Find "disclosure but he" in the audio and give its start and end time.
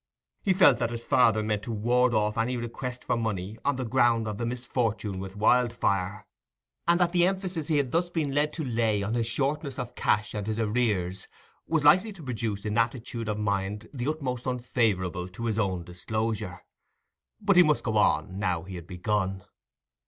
15.83-17.61